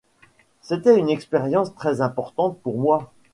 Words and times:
C'était 0.63 0.97
une 0.97 1.09
expérience 1.11 1.75
très 1.75 2.01
importante 2.01 2.59
pour 2.63 2.75
moi. 2.79 3.13